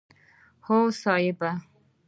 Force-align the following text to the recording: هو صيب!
هو 0.65 0.77
صيب! 1.03 1.39